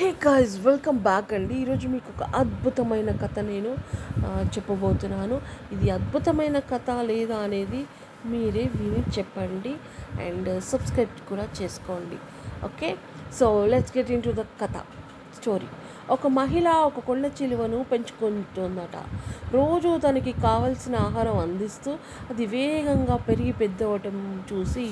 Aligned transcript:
Hey 0.00 0.08
guys 0.24 0.52
welcome 0.66 0.98
back 1.06 1.30
అండి. 1.36 1.54
ఈరోజు 1.62 1.86
మీకు 1.92 2.08
ఒక 2.12 2.26
అద్భుతమైన 2.40 3.10
కథ 3.22 3.38
నేను 3.48 3.70
చెప్పబోతున్నాను. 4.54 5.36
ఇది 5.74 5.86
అద్భుతమైన 5.94 6.58
కథ 6.72 6.90
లేదా 7.08 7.36
అనేది 7.46 7.80
మీరే 8.32 8.64
విని 8.76 9.02
చెప్పండి 9.16 9.72
అండ్ 10.26 10.50
సబ్స్క్రైబ్ 10.68 11.16
కూడా 11.30 11.46
చేసుకోండి. 11.60 12.18
Okay 12.68 12.90
so 13.38 13.48
let's 13.72 13.94
get 13.96 14.12
into 14.28 14.34
the 14.40 14.44
కథ 14.62 14.76
స్టోరీ 15.38 15.68
ఒక 16.10 16.26
మహిళ 16.26 16.68
ఒక 16.68 17.00
కొండ 17.00 17.30
చిలువను 17.42 17.84
పెంచుకుంటుందట. 17.92 18.96
రోజు 19.54 19.90
తనకి 19.98 20.32
కావలసిన 20.32 20.96
ఆహారం 20.96 21.38
అందిస్తూ 21.38 21.90
అది 22.30 22.46
వేగంగా 22.46 23.16
పెరిగి 23.16 23.52
పెద్దవటం 23.52 24.44
చూసి 24.52 24.86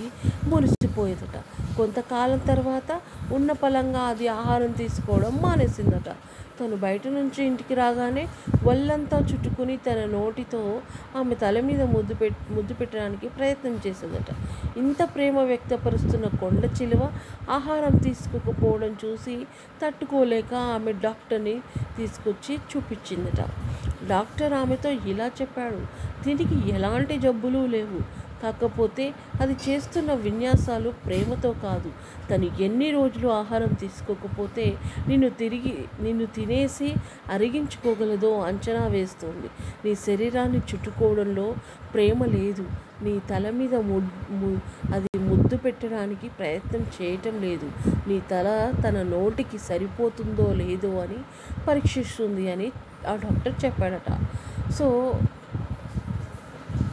మురిసిపోయేదట. 0.45 1.37
కొంతకాలం 1.77 2.39
తర్వాత 2.39 3.01
ఉన్న 3.33 3.52
పలంగా 3.52 4.01
అది 4.01 4.29
ఆహారం 4.29 4.73
తీసుకోవడం 4.73 5.39
మానేసిందట. 5.43 6.11
తను 6.60 6.77
బయట 6.77 7.06
నుంచి 7.16 7.41
ఇంటికి 7.45 7.74
రాగానే 7.74 8.24
ఒళ్ళంతా 8.65 9.19
చుట్టుకుని 9.30 9.77
తన 9.77 10.01
నోటితో 10.12 10.60
ఆమె 11.16 11.34
తల 11.34 11.60
మీద 11.60 11.82
ముద్దు 11.95 12.15
పెట్ 12.15 12.41
ముద్దు 12.51 12.74
పెట్టడానికి 12.74 13.29
ప్రయత్నం 13.29 13.74
చేసిందట. 13.87 14.30
ఇంత 14.82 15.02
ప్రేమ 15.15 15.38
వ్యక్తపరుస్తున్న 15.51 16.27
కొండ 16.42 16.65
చిలువ 16.79 17.02
ఆహారం 17.51 17.96
తీసుకోకపోవడం 17.98 18.92
చూసి 19.05 19.37
తట్టుకోలేక 19.82 20.55
ఆమె 20.74 20.92
డాక్టర్ని 21.06 21.56
తీసుకొచ్చి 21.96 22.55
చూపించిందట. 22.73 23.41
డాక్టర్ 24.09 24.52
ఆమెతో 24.52 24.91
ఇలా 25.12 25.27
చెప్పాడు 25.41 25.80
దీనికి 26.24 26.57
ఎలాంటి 26.77 27.16
జబ్బులు 27.18 27.62
లేవు. 27.77 28.01
కాకపోతే 28.42 29.14
అది 29.40 29.56
చేస్తున్న 29.68 30.14
విన్యాసాలు 30.14 30.90
ప్రేమతో 30.90 31.52
కాదు. 31.52 31.92
తను 32.30 32.62
ఎన్ని 32.62 32.90
రోజులు 32.90 33.28
ఆహారం 33.28 33.72
తీసుకోకపోతే 33.72 34.76
నిన్ను 35.09 35.28
తిరిగి 35.28 35.84
నిన్ను 36.00 36.26
తినేసి 36.26 36.95
అరిగించుకోగలదో 37.30 38.40
అంచనా 38.40 38.87
వేస్తుంది. 38.87 39.46
నీ 39.84 39.95
శరీరాన్ని 39.95 40.59
చుట్టుకోవడంలో 40.59 41.54
ప్రేమ 41.95 42.24
లేదు. 42.24 42.65
నీ 43.02 43.18
తల 43.30 43.51
మీద 43.51 43.74
ము- 43.74 44.32
ము- 44.32 44.95
అది 44.95 45.18
ముద్దు 45.18 45.56
పెట్టడానికి 45.56 46.28
ప్రయత్నం 46.28 46.87
చేయటం 47.02 47.40
లేదు. 47.40 47.71
నీ 48.09 48.23
తల 48.30 48.73
తన 48.84 49.02
నోటికి 49.02 49.59
సరిపోతుందో 49.59 50.52
లేదో 50.52 50.88
అని 50.88 51.18
పరీక్షిస్తుంది 51.68 52.52
అని 52.52 52.73
ఆ 53.09 53.16
డాక్టర్ 53.16 53.65
చెప్పాడట. 53.65 54.18
సో 54.73 55.15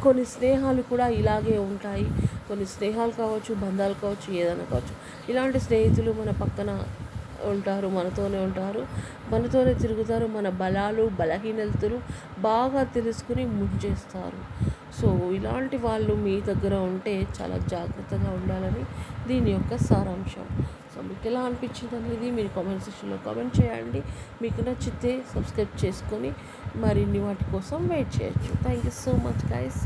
కొన్ని 0.03 0.25
స్నేహాలు 0.25 0.81
కూడా 0.81 1.07
ఇలాగే 1.07 1.57
ఉంటాయి. 1.57 2.05
కొన్ని 2.47 2.65
స్నేహాలు 2.65 3.11
కావచ్చు 3.11 3.55
బంధాలు 3.55 3.93
కావచ్చు 3.93 4.33
ఏదైనా 4.37 4.63
కావచ్చు. 4.71 4.93
ఇలాంటి 5.29 5.59
స్నేహితులు 5.59 6.11
మన 6.11 6.31
పక్కన 6.31 6.71
ఉంటారు 7.45 7.87
మనతోనే 7.87 8.39
ఉంటారు. 8.39 8.87
మనతోనే 9.31 9.73
తిరుగుతారు 9.73 10.25
మన 10.27 10.49
బలాలు 10.49 11.11
బలహీనతలు 11.19 11.99
బాగా 12.39 12.83
తెలుసుకుని 12.83 13.45
ముంచేస్తారు. 13.45 14.39
సో 15.01 15.07
ఇలాంటి 15.37 15.77
వాళ్ళు 15.77 16.13
మీ 16.13 16.41
దగ్గర 16.41 16.75
ఉంటే 16.75 17.27
చాలా 17.41 17.57
జాగ్రత్తగా 17.57 18.29
ఉండాలని 18.29 18.83
దీని 19.27 19.51
యొక్క 19.51 19.75
సారాంశం. 19.75 20.47
సో 20.95 21.01
మీకు 21.01 21.27
ఎలా 21.27 21.39
అనిపించింది 21.39 21.95
అనేది 21.95 22.31
మీరు 22.31 22.47
కామెంట్ 22.47 22.83
సెక్షన్లో 22.83 23.17
కామెంట్ 23.25 23.61
చేయండి. 23.61 24.01
మీకు 24.41 24.61
నచ్చితే 24.61 25.21
సబ్స్క్రైబ్ 25.33 25.85
చేసుకొని 25.85 26.31
మరిన్ని 26.75 27.19
వాటి 27.19 27.45
కోసం 27.51 27.87
వెయిట్ 27.87 28.21
చేయొచ్చు. 28.21 28.63
Thank 28.63 28.85
you 28.85 28.91
so 28.91 29.11
much 29.11 29.53
guys 29.53 29.81